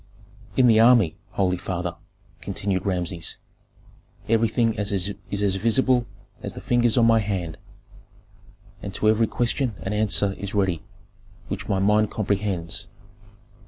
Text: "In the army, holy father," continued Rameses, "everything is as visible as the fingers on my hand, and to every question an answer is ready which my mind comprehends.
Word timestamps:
"In 0.57 0.65
the 0.65 0.79
army, 0.79 1.15
holy 1.33 1.57
father," 1.57 1.95
continued 2.41 2.87
Rameses, 2.87 3.37
"everything 4.27 4.73
is 4.73 4.91
as 4.97 5.05
visible 5.57 6.07
as 6.41 6.53
the 6.53 6.59
fingers 6.59 6.97
on 6.97 7.05
my 7.05 7.19
hand, 7.19 7.59
and 8.81 8.95
to 8.95 9.07
every 9.09 9.27
question 9.27 9.75
an 9.83 9.93
answer 9.93 10.33
is 10.39 10.55
ready 10.55 10.81
which 11.49 11.69
my 11.69 11.77
mind 11.77 12.09
comprehends. 12.09 12.87